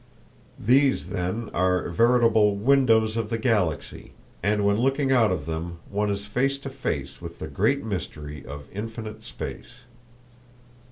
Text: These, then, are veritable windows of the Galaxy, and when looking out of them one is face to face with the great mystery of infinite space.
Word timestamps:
These, 0.57 1.09
then, 1.09 1.51
are 1.53 1.87
veritable 1.89 2.55
windows 2.55 3.15
of 3.15 3.29
the 3.29 3.37
Galaxy, 3.37 4.13
and 4.41 4.65
when 4.65 4.77
looking 4.77 5.11
out 5.11 5.29
of 5.31 5.45
them 5.45 5.77
one 5.91 6.09
is 6.09 6.25
face 6.25 6.57
to 6.57 6.71
face 6.71 7.21
with 7.21 7.37
the 7.37 7.47
great 7.47 7.83
mystery 7.85 8.43
of 8.43 8.65
infinite 8.73 9.23
space. 9.23 9.85